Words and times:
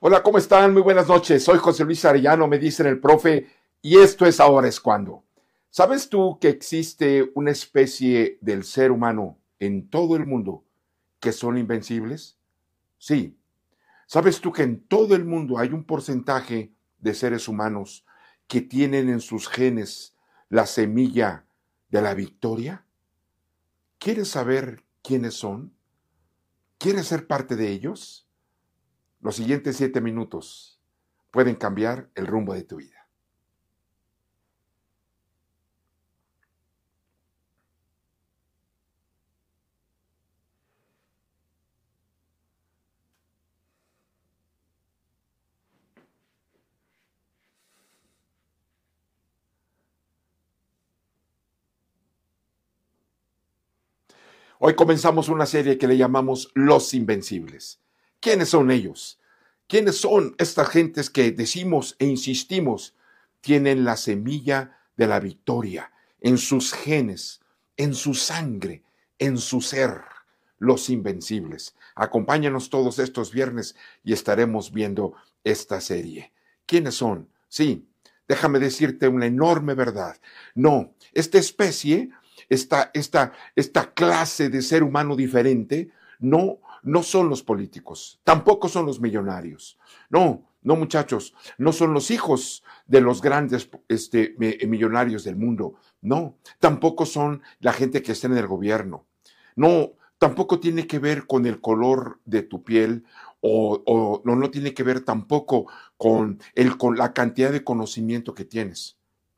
Hola, 0.00 0.22
¿cómo 0.22 0.38
están? 0.38 0.72
Muy 0.72 0.82
buenas 0.82 1.08
noches. 1.08 1.44
Soy 1.44 1.58
José 1.58 1.84
Luis 1.84 2.04
Arellano, 2.04 2.48
me 2.48 2.58
dicen 2.58 2.86
el 2.86 3.00
profe, 3.00 3.46
y 3.80 3.98
esto 3.98 4.26
es 4.26 4.40
Ahora 4.40 4.68
es 4.68 4.80
cuando. 4.80 5.24
¿Sabes 5.70 6.08
tú 6.08 6.38
que 6.40 6.48
existe 6.48 7.30
una 7.34 7.52
especie 7.52 8.38
del 8.40 8.64
ser 8.64 8.90
humano 8.90 9.38
en 9.60 9.88
todo 9.88 10.16
el 10.16 10.26
mundo 10.26 10.64
que 11.20 11.32
son 11.32 11.56
invencibles? 11.56 12.36
Sí. 12.98 13.38
¿Sabes 14.06 14.40
tú 14.40 14.52
que 14.52 14.64
en 14.64 14.84
todo 14.84 15.14
el 15.14 15.24
mundo 15.24 15.58
hay 15.58 15.70
un 15.70 15.84
porcentaje 15.84 16.72
de 16.98 17.14
seres 17.14 17.48
humanos 17.48 18.04
que 18.46 18.60
tienen 18.60 19.08
en 19.08 19.20
sus 19.20 19.48
genes 19.48 20.16
la 20.50 20.66
semilla 20.66 21.46
de 21.88 22.02
la 22.02 22.14
victoria? 22.14 22.84
¿Quieres 23.98 24.28
saber 24.28 24.84
quiénes 25.02 25.34
son? 25.34 25.72
¿Quieres 26.78 27.06
ser 27.06 27.26
parte 27.26 27.56
de 27.56 27.70
ellos? 27.70 28.23
Los 29.24 29.36
siguientes 29.36 29.78
siete 29.78 30.02
minutos 30.02 30.78
pueden 31.30 31.54
cambiar 31.54 32.10
el 32.14 32.26
rumbo 32.26 32.52
de 32.52 32.62
tu 32.62 32.76
vida. 32.76 33.08
Hoy 54.58 54.74
comenzamos 54.74 55.30
una 55.30 55.46
serie 55.46 55.78
que 55.78 55.88
le 55.88 55.96
llamamos 55.96 56.50
Los 56.52 56.92
Invencibles. 56.92 57.83
¿Quiénes 58.24 58.48
son 58.48 58.70
ellos? 58.70 59.20
¿Quiénes 59.68 59.98
son 60.00 60.34
estas 60.38 60.70
gentes 60.70 61.10
que 61.10 61.30
decimos 61.30 61.94
e 61.98 62.06
insistimos 62.06 62.96
tienen 63.42 63.84
la 63.84 63.98
semilla 63.98 64.78
de 64.96 65.06
la 65.06 65.20
victoria 65.20 65.92
en 66.22 66.38
sus 66.38 66.72
genes, 66.72 67.42
en 67.76 67.92
su 67.94 68.14
sangre, 68.14 68.82
en 69.18 69.36
su 69.36 69.60
ser? 69.60 70.00
Los 70.56 70.88
invencibles. 70.88 71.76
Acompáñanos 71.94 72.70
todos 72.70 72.98
estos 72.98 73.30
viernes 73.30 73.76
y 74.02 74.14
estaremos 74.14 74.72
viendo 74.72 75.12
esta 75.44 75.82
serie. 75.82 76.32
¿Quiénes 76.64 76.94
son? 76.94 77.28
Sí, 77.48 77.86
déjame 78.26 78.58
decirte 78.58 79.06
una 79.06 79.26
enorme 79.26 79.74
verdad. 79.74 80.16
No, 80.54 80.94
esta 81.12 81.36
especie, 81.36 82.08
esta, 82.48 82.90
esta, 82.94 83.34
esta 83.54 83.92
clase 83.92 84.48
de 84.48 84.62
ser 84.62 84.82
humano 84.82 85.14
diferente, 85.14 85.90
no 86.20 86.60
no 86.84 87.02
son 87.02 87.28
los 87.28 87.42
políticos, 87.42 88.20
tampoco 88.24 88.68
son 88.68 88.86
los 88.86 89.00
millonarios. 89.00 89.78
No, 90.10 90.46
no 90.62 90.76
muchachos, 90.76 91.34
no 91.58 91.72
son 91.72 91.92
los 91.92 92.10
hijos 92.10 92.62
de 92.86 93.00
los 93.00 93.20
grandes 93.20 93.68
este, 93.88 94.34
millonarios 94.66 95.24
del 95.24 95.36
mundo. 95.36 95.74
No, 96.00 96.36
tampoco 96.60 97.06
son 97.06 97.42
la 97.60 97.72
gente 97.72 98.02
que 98.02 98.12
está 98.12 98.28
en 98.28 98.36
el 98.36 98.46
gobierno. 98.46 99.06
No, 99.56 99.92
tampoco 100.18 100.60
tiene 100.60 100.86
que 100.86 100.98
ver 100.98 101.26
con 101.26 101.46
el 101.46 101.60
color 101.60 102.20
de 102.24 102.42
tu 102.42 102.62
piel 102.62 103.04
o, 103.40 104.22
no, 104.24 104.36
no 104.36 104.50
tiene 104.50 104.72
que 104.72 104.82
ver 104.82 105.00
tampoco 105.00 105.66
con, 105.98 106.38
la 106.96 107.12
cantidad 107.12 107.52
de 107.52 107.62
conocimiento 107.62 108.34
que 108.34 108.46
tienes. 108.46 108.96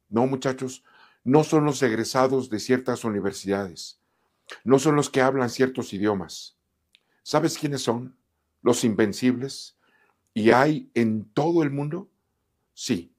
No, 0.09 0.27
muchachos, 0.29 0.85
no 1.25 1.43
son 1.43 1.65
los 1.65 1.83
egresados 1.83 2.49
de 2.51 2.61
ciertas 2.61 3.05
universidades. 3.05 3.99
No 4.63 4.79
son 4.79 4.95
los 4.95 5.11
que 5.11 5.23
hablan 5.23 5.51
ciertos 5.51 5.93
idiomas. 5.93 6.56
¿Sabes 7.27 7.59
quiénes 7.59 7.83
son? 7.83 8.17
Los 8.63 8.85
invencibles. 8.85 9.77
¿Y 10.33 10.53
hay 10.53 10.93
en 10.95 11.25
todo 11.25 11.65
el 11.65 11.73
mundo? 11.73 12.09
Sí, 12.73 13.13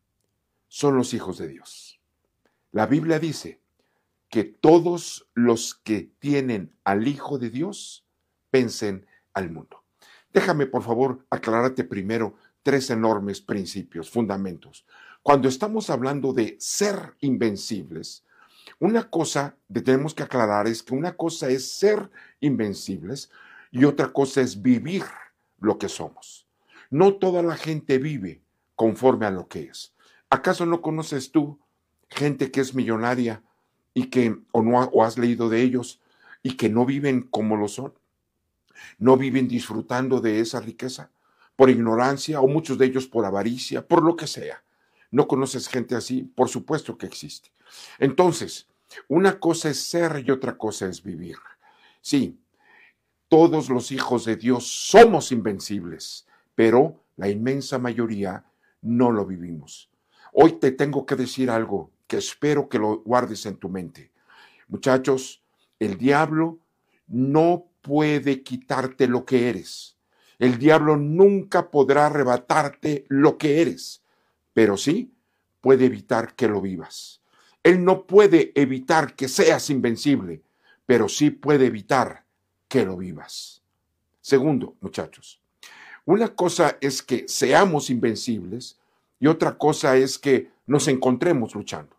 son 0.69 0.95
los 0.95 1.13
hijos 1.13 1.37
de 1.39 1.49
Dios. 1.49 1.99
La 2.71 2.85
Biblia 2.85 3.19
dice 3.19 3.59
que 4.29 4.45
todos 4.45 5.27
los 5.33 5.75
que 5.75 6.09
tienen 6.19 6.71
al 6.85 7.05
Hijo 7.05 7.37
de 7.37 7.49
Dios 7.49 8.05
pensen 8.49 9.05
al 9.33 9.51
mundo. 9.51 9.83
Déjame, 10.31 10.67
por 10.67 10.83
favor, 10.83 11.25
aclararte 11.29 11.83
primero 11.83 12.37
tres 12.63 12.89
enormes 12.89 13.41
principios, 13.41 14.09
fundamentos. 14.09 14.85
Cuando 15.21 15.49
estamos 15.49 15.89
hablando 15.89 16.31
de 16.31 16.55
ser 16.61 17.17
invencibles, 17.19 18.23
una 18.79 19.09
cosa 19.09 19.57
que 19.73 19.81
tenemos 19.81 20.13
que 20.13 20.23
aclarar 20.23 20.65
es 20.65 20.81
que 20.81 20.95
una 20.95 21.17
cosa 21.17 21.49
es 21.49 21.69
ser 21.69 22.09
invencibles, 22.39 23.31
y 23.77 23.85
otra 23.85 24.11
cosa 24.11 24.41
es 24.41 24.61
vivir 24.63 25.03
lo 25.59 25.77
que 25.77 25.87
somos. 25.87 26.47
No 26.89 27.13
toda 27.15 27.43
la 27.43 27.55
gente 27.55 27.99
vive 27.99 28.41
conforme 28.75 29.27
a 29.27 29.31
lo 29.31 29.47
que 29.47 29.63
es. 29.65 29.93
¿Acaso 30.31 30.65
no 30.65 30.81
conoces 30.81 31.31
tú 31.31 31.59
gente 32.09 32.49
que 32.49 32.61
es 32.61 32.73
millonaria 32.73 33.43
y 33.93 34.07
que 34.07 34.35
o 34.51 34.63
no 34.63 34.79
o 34.79 35.03
has 35.03 35.19
leído 35.19 35.47
de 35.47 35.61
ellos 35.61 36.01
y 36.41 36.57
que 36.57 36.69
no 36.69 36.85
viven 36.85 37.21
como 37.21 37.55
lo 37.55 37.67
son? 37.67 37.93
No 38.97 39.15
viven 39.15 39.47
disfrutando 39.47 40.21
de 40.21 40.39
esa 40.39 40.59
riqueza 40.59 41.11
por 41.55 41.69
ignorancia 41.69 42.41
o 42.41 42.47
muchos 42.47 42.79
de 42.79 42.85
ellos 42.85 43.05
por 43.07 43.25
avaricia, 43.25 43.87
por 43.87 44.03
lo 44.03 44.15
que 44.15 44.25
sea. 44.25 44.63
¿No 45.11 45.27
conoces 45.27 45.67
gente 45.67 45.93
así? 45.93 46.23
Por 46.23 46.49
supuesto 46.49 46.97
que 46.97 47.05
existe. 47.05 47.51
Entonces, 47.99 48.67
una 49.07 49.39
cosa 49.39 49.69
es 49.69 49.79
ser 49.79 50.23
y 50.25 50.31
otra 50.31 50.57
cosa 50.57 50.87
es 50.87 51.03
vivir. 51.03 51.37
Sí, 52.01 52.39
todos 53.29 53.69
los 53.69 53.91
hijos 53.91 54.25
de 54.25 54.35
Dios 54.35 54.67
somos 54.67 55.31
invencibles, 55.31 56.25
pero 56.55 57.03
la 57.17 57.29
inmensa 57.29 57.77
mayoría 57.77 58.45
no 58.81 59.11
lo 59.11 59.25
vivimos. 59.25 59.89
Hoy 60.31 60.53
te 60.53 60.71
tengo 60.71 61.05
que 61.05 61.15
decir 61.15 61.49
algo 61.49 61.91
que 62.07 62.17
espero 62.17 62.69
que 62.69 62.79
lo 62.79 62.99
guardes 62.99 63.45
en 63.45 63.57
tu 63.57 63.69
mente. 63.69 64.11
Muchachos, 64.67 65.43
el 65.79 65.97
diablo 65.97 66.59
no 67.07 67.67
puede 67.81 68.43
quitarte 68.43 69.07
lo 69.07 69.25
que 69.25 69.49
eres. 69.49 69.97
El 70.39 70.57
diablo 70.57 70.97
nunca 70.97 71.71
podrá 71.71 72.05
arrebatarte 72.05 73.05
lo 73.09 73.37
que 73.37 73.61
eres, 73.61 74.03
pero 74.53 74.77
sí 74.77 75.13
puede 75.61 75.85
evitar 75.85 76.35
que 76.35 76.47
lo 76.47 76.61
vivas. 76.61 77.21
Él 77.63 77.83
no 77.83 78.05
puede 78.05 78.51
evitar 78.55 79.15
que 79.15 79.27
seas 79.27 79.69
invencible, 79.69 80.43
pero 80.85 81.09
sí 81.09 81.31
puede 81.31 81.65
evitar 81.65 82.26
que 82.67 82.85
lo 82.85 82.97
vivas. 82.97 83.61
Segundo, 84.21 84.75
muchachos, 84.81 85.39
una 86.05 86.35
cosa 86.35 86.77
es 86.81 87.01
que 87.01 87.27
seamos 87.27 87.89
invencibles 87.89 88.77
y 89.19 89.27
otra 89.27 89.57
cosa 89.57 89.97
es 89.97 90.17
que 90.17 90.51
nos 90.65 90.87
encontremos 90.87 91.55
luchando. 91.55 91.95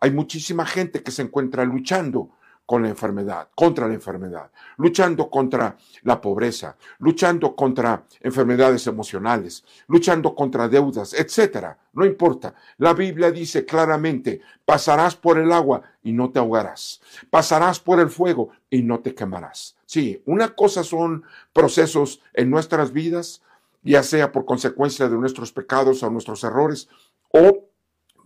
Hay 0.00 0.10
muchísima 0.10 0.64
gente 0.64 1.02
que 1.02 1.10
se 1.10 1.22
encuentra 1.22 1.64
luchando 1.64 2.30
con 2.70 2.84
la 2.84 2.88
enfermedad, 2.88 3.48
contra 3.52 3.88
la 3.88 3.94
enfermedad, 3.94 4.48
luchando 4.76 5.28
contra 5.28 5.76
la 6.04 6.20
pobreza, 6.20 6.76
luchando 7.00 7.56
contra 7.56 8.04
enfermedades 8.20 8.86
emocionales, 8.86 9.64
luchando 9.88 10.36
contra 10.36 10.68
deudas, 10.68 11.12
etcétera. 11.12 11.76
No 11.94 12.06
importa. 12.06 12.54
La 12.78 12.94
Biblia 12.94 13.32
dice 13.32 13.64
claramente, 13.64 14.40
pasarás 14.64 15.16
por 15.16 15.40
el 15.40 15.50
agua 15.50 15.82
y 16.04 16.12
no 16.12 16.30
te 16.30 16.38
ahogarás. 16.38 17.00
Pasarás 17.28 17.80
por 17.80 17.98
el 17.98 18.08
fuego 18.08 18.50
y 18.70 18.82
no 18.82 19.00
te 19.00 19.16
quemarás. 19.16 19.76
Sí, 19.84 20.22
una 20.24 20.54
cosa 20.54 20.84
son 20.84 21.24
procesos 21.52 22.22
en 22.34 22.50
nuestras 22.50 22.92
vidas, 22.92 23.42
ya 23.82 24.04
sea 24.04 24.30
por 24.30 24.44
consecuencia 24.44 25.08
de 25.08 25.18
nuestros 25.18 25.50
pecados 25.50 26.04
o 26.04 26.10
nuestros 26.10 26.44
errores, 26.44 26.88
o 27.32 27.64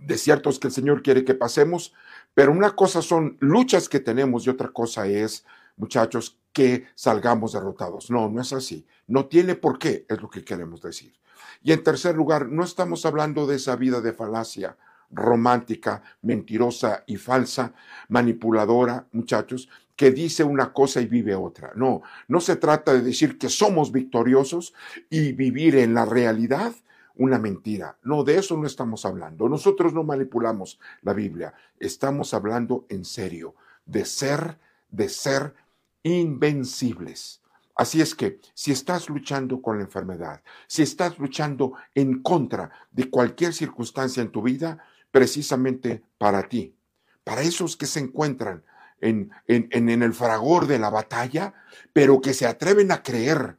desiertos 0.00 0.58
que 0.58 0.66
el 0.66 0.74
Señor 0.74 1.02
quiere 1.02 1.24
que 1.24 1.32
pasemos, 1.32 1.94
pero 2.34 2.52
una 2.52 2.74
cosa 2.74 3.00
son 3.00 3.36
luchas 3.40 3.88
que 3.88 4.00
tenemos 4.00 4.46
y 4.46 4.50
otra 4.50 4.68
cosa 4.68 5.06
es, 5.06 5.44
muchachos, 5.76 6.38
que 6.52 6.86
salgamos 6.94 7.52
derrotados. 7.52 8.10
No, 8.10 8.28
no 8.28 8.40
es 8.40 8.52
así. 8.52 8.86
No 9.06 9.26
tiene 9.26 9.54
por 9.54 9.78
qué, 9.78 10.04
es 10.08 10.20
lo 10.20 10.28
que 10.28 10.44
queremos 10.44 10.82
decir. 10.82 11.14
Y 11.62 11.72
en 11.72 11.82
tercer 11.82 12.14
lugar, 12.14 12.48
no 12.48 12.64
estamos 12.64 13.06
hablando 13.06 13.46
de 13.46 13.56
esa 13.56 13.76
vida 13.76 14.00
de 14.00 14.12
falacia 14.12 14.76
romántica, 15.10 16.02
mentirosa 16.22 17.04
y 17.06 17.16
falsa, 17.16 17.72
manipuladora, 18.08 19.06
muchachos, 19.12 19.68
que 19.96 20.10
dice 20.10 20.42
una 20.42 20.72
cosa 20.72 21.00
y 21.00 21.06
vive 21.06 21.34
otra. 21.34 21.72
No, 21.76 22.02
no 22.26 22.40
se 22.40 22.56
trata 22.56 22.92
de 22.92 23.00
decir 23.00 23.38
que 23.38 23.48
somos 23.48 23.92
victoriosos 23.92 24.74
y 25.08 25.32
vivir 25.32 25.76
en 25.76 25.94
la 25.94 26.04
realidad 26.04 26.74
una 27.16 27.38
mentira. 27.38 27.96
No, 28.02 28.24
de 28.24 28.38
eso 28.38 28.56
no 28.56 28.66
estamos 28.66 29.04
hablando. 29.04 29.48
Nosotros 29.48 29.92
no 29.92 30.02
manipulamos 30.02 30.78
la 31.02 31.12
Biblia. 31.12 31.54
Estamos 31.78 32.34
hablando 32.34 32.86
en 32.88 33.04
serio 33.04 33.54
de 33.86 34.04
ser, 34.04 34.58
de 34.90 35.08
ser 35.08 35.54
invencibles. 36.02 37.40
Así 37.76 38.00
es 38.00 38.14
que 38.14 38.38
si 38.54 38.72
estás 38.72 39.08
luchando 39.08 39.60
con 39.60 39.78
la 39.78 39.84
enfermedad, 39.84 40.42
si 40.66 40.82
estás 40.82 41.18
luchando 41.18 41.74
en 41.94 42.22
contra 42.22 42.70
de 42.92 43.10
cualquier 43.10 43.52
circunstancia 43.52 44.22
en 44.22 44.30
tu 44.30 44.42
vida, 44.42 44.78
precisamente 45.10 46.02
para 46.18 46.48
ti, 46.48 46.76
para 47.24 47.42
esos 47.42 47.76
que 47.76 47.86
se 47.86 48.00
encuentran 48.00 48.64
en, 49.00 49.32
en, 49.48 49.68
en 49.70 50.02
el 50.02 50.14
fragor 50.14 50.66
de 50.66 50.78
la 50.78 50.90
batalla, 50.90 51.54
pero 51.92 52.20
que 52.20 52.32
se 52.32 52.46
atreven 52.46 52.92
a 52.92 53.02
creer 53.02 53.56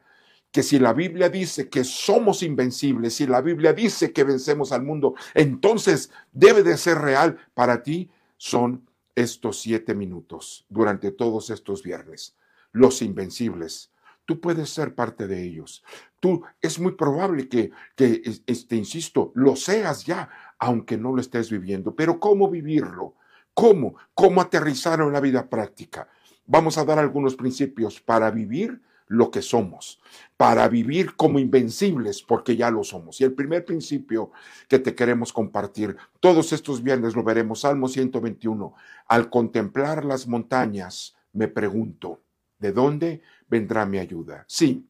que 0.56 0.64
si 0.64 0.80
la 0.80 0.94
Biblia 0.94 1.28
dice 1.28 1.68
que 1.68 1.84
somos 1.84 2.42
invencibles, 2.42 3.16
si 3.16 3.28
la 3.28 3.42
Biblia 3.42 3.74
dice 3.74 4.14
que 4.14 4.24
vencemos 4.24 4.72
al 4.72 4.84
mundo, 4.84 5.14
entonces 5.34 6.12
debe 6.32 6.64
de 6.64 6.78
ser 6.78 7.00
real 7.00 7.38
para 7.54 7.84
ti, 7.84 8.10
son 8.38 8.90
estos 9.16 9.60
siete 9.60 9.94
minutos 9.94 10.66
durante 10.70 11.12
todos 11.12 11.50
estos 11.50 11.84
viernes. 11.84 12.38
Los 12.72 13.02
invencibles. 13.02 13.92
Tú 14.24 14.40
puedes 14.40 14.70
ser 14.70 14.96
parte 14.96 15.28
de 15.28 15.44
ellos. 15.44 15.84
Tú 16.22 16.42
es 16.62 16.80
muy 16.80 16.94
probable 16.94 17.50
que, 17.50 17.72
que 17.98 18.22
este, 18.46 18.78
insisto, 18.78 19.34
lo 19.36 19.58
seas 19.58 20.06
ya, 20.06 20.30
aunque 20.58 20.96
no 20.96 21.14
lo 21.14 21.20
estés 21.20 21.52
viviendo. 21.52 21.94
Pero 21.98 22.18
¿cómo 22.18 22.50
vivirlo? 22.50 23.16
¿Cómo? 23.54 23.98
¿Cómo 24.14 24.40
aterrizarlo 24.40 25.08
en 25.08 25.12
la 25.12 25.20
vida 25.20 25.50
práctica? 25.50 26.08
Vamos 26.46 26.78
a 26.78 26.86
dar 26.86 26.98
algunos 26.98 27.36
principios 27.36 28.00
para 28.00 28.32
vivir 28.32 28.80
lo 29.08 29.32
que 29.32 29.42
somos, 29.42 30.02
para 30.38 30.68
vivir 30.68 31.16
como 31.16 31.40
invencibles, 31.40 32.22
porque 32.22 32.56
ya 32.56 32.72
lo 32.72 32.84
somos. 32.84 33.22
Y 33.22 33.24
el 33.24 33.34
primer 33.34 33.66
principio 33.66 34.32
que 34.68 34.80
te 34.80 34.96
queremos 34.96 35.32
compartir, 35.32 35.96
todos 36.20 36.54
estos 36.54 36.82
viernes 36.82 37.16
lo 37.16 37.24
veremos, 37.24 37.62
Salmo 37.62 37.88
121, 37.88 38.74
al 39.08 39.30
contemplar 39.30 40.06
las 40.06 40.28
montañas, 40.28 41.16
me 41.34 41.48
pregunto, 41.48 42.22
¿de 42.60 42.72
dónde 42.72 43.22
vendrá 43.48 43.86
mi 43.86 44.00
ayuda? 44.00 44.46
Sí, 44.48 44.88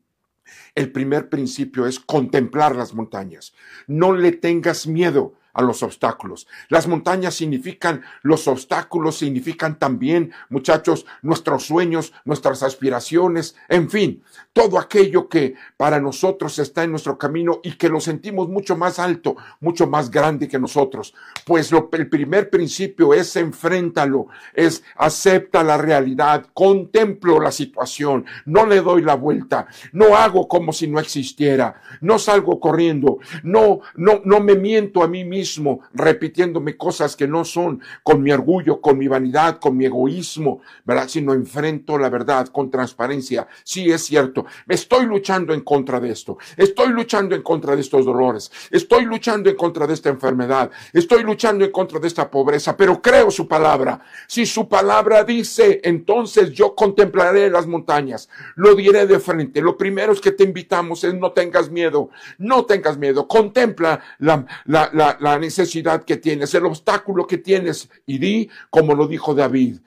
el 0.75 0.91
primer 0.91 1.29
principio 1.29 1.85
es 1.87 1.99
contemplar 1.99 2.75
las 2.75 2.93
montañas. 2.93 3.53
No 3.87 4.13
le 4.13 4.31
tengas 4.31 4.87
miedo 4.87 5.33
a 5.55 5.61
los 5.61 5.81
obstáculos. 5.81 6.47
Las 6.67 6.85
montañas 6.85 7.33
significan, 7.33 8.03
los 8.21 8.47
obstáculos 8.47 9.17
significan 9.17 9.79
también, 9.79 10.33
muchachos, 10.49 11.05
nuestros 11.21 11.63
sueños, 11.63 12.13
nuestras 12.25 12.61
aspiraciones, 12.61 13.55
en 13.69 13.89
fin, 13.89 14.21
todo 14.51 14.77
aquello 14.77 15.29
que 15.29 15.55
para 15.77 15.99
nosotros 15.99 16.59
está 16.59 16.83
en 16.83 16.91
nuestro 16.91 17.17
camino 17.17 17.61
y 17.63 17.77
que 17.77 17.87
lo 17.87 18.01
sentimos 18.01 18.49
mucho 18.49 18.75
más 18.75 18.99
alto, 18.99 19.37
mucho 19.61 19.87
más 19.87 20.11
grande 20.11 20.49
que 20.49 20.59
nosotros. 20.59 21.15
Pues 21.45 21.71
el 21.71 22.09
primer 22.09 22.49
principio 22.49 23.13
es 23.13 23.33
enfréntalo, 23.37 24.27
es 24.53 24.83
acepta 24.97 25.63
la 25.63 25.77
realidad, 25.77 26.47
contemplo 26.53 27.39
la 27.39 27.51
situación, 27.51 28.25
no 28.45 28.65
le 28.65 28.81
doy 28.81 29.01
la 29.03 29.15
vuelta, 29.15 29.67
no 29.93 30.17
hago 30.17 30.49
como 30.49 30.73
si 30.73 30.87
no 30.87 30.99
existiera, 30.99 31.81
no 32.01 32.19
salgo 32.19 32.59
corriendo, 32.59 33.19
no, 33.43 33.79
no, 33.95 34.21
no 34.25 34.41
me 34.41 34.55
miento 34.55 35.01
a 35.01 35.07
mí 35.07 35.23
mismo 35.23 35.44
repitiéndome 35.93 36.77
cosas 36.77 37.15
que 37.15 37.27
no 37.27 37.45
son, 37.45 37.81
con 38.03 38.21
mi 38.21 38.31
orgullo, 38.31 38.81
con 38.81 38.97
mi 38.97 39.07
vanidad, 39.07 39.59
con 39.59 39.77
mi 39.77 39.85
egoísmo, 39.85 40.61
¿verdad? 40.83 41.07
Sino 41.07 41.33
enfrento 41.33 41.97
la 41.97 42.09
verdad 42.09 42.47
con 42.47 42.69
transparencia. 42.69 43.47
Sí, 43.63 43.91
es 43.91 44.05
cierto, 44.05 44.45
estoy 44.67 45.05
luchando 45.05 45.53
en 45.53 45.61
contra 45.61 45.99
de 45.99 46.11
esto, 46.11 46.37
estoy 46.57 46.89
luchando 46.89 47.35
en 47.35 47.41
contra 47.41 47.75
de 47.75 47.81
estos 47.81 48.05
dolores, 48.05 48.51
estoy 48.71 49.05
luchando 49.05 49.49
en 49.49 49.55
contra 49.55 49.87
de 49.87 49.93
esta 49.93 50.09
enfermedad, 50.09 50.71
estoy 50.93 51.23
luchando 51.23 51.65
en 51.65 51.71
contra 51.71 51.99
de 51.99 52.07
esta 52.07 52.29
pobreza, 52.29 52.75
pero 52.75 53.01
creo 53.01 53.31
su 53.31 53.47
palabra. 53.47 54.01
Si 54.27 54.45
su 54.45 54.67
palabra 54.67 55.23
dice, 55.23 55.81
entonces 55.83 56.51
yo 56.51 56.75
contemplaré 56.75 57.49
las 57.49 57.67
montañas, 57.67 58.29
lo 58.55 58.75
diré 58.75 59.05
de 59.07 59.19
frente. 59.19 59.61
Lo 59.61 59.77
primero 59.77 60.13
es 60.13 60.21
que 60.21 60.31
te 60.31 60.43
invitamos 60.43 61.03
es 61.03 61.13
no 61.13 61.31
tengas 61.31 61.69
miedo, 61.69 62.09
no 62.37 62.65
tengas 62.65 62.97
miedo, 62.97 63.27
contempla 63.27 64.01
la, 64.19 64.45
la, 64.65 64.89
la, 64.93 65.34
la 65.35 65.39
necesidad 65.39 66.03
que 66.05 66.15
tienes, 66.15 66.53
el 66.53 66.65
obstáculo 66.65 67.27
que 67.27 67.37
tienes. 67.37 67.89
Y 68.05 68.17
di, 68.17 68.49
como 68.69 68.95
lo 68.95 69.05
dijo 69.05 69.35
David, 69.35 69.79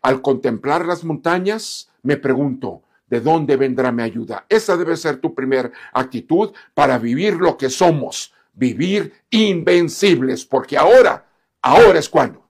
al 0.00 0.22
contemplar 0.22 0.86
las 0.86 1.02
montañas, 1.02 1.90
me 2.02 2.16
pregunto, 2.16 2.82
¿de 3.08 3.20
dónde 3.20 3.56
vendrá 3.56 3.90
mi 3.90 4.02
ayuda? 4.02 4.46
Esa 4.48 4.76
debe 4.76 4.96
ser 4.96 5.16
tu 5.16 5.34
primera 5.34 5.72
actitud 5.92 6.52
para 6.72 6.98
vivir 6.98 7.34
lo 7.34 7.56
que 7.56 7.68
somos, 7.68 8.32
vivir 8.52 9.12
invencibles, 9.30 10.44
porque 10.44 10.78
ahora, 10.78 11.26
ahora 11.60 11.98
es 11.98 12.08
cuando. 12.08 12.41